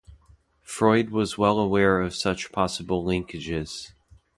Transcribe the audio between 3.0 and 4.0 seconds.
linkages.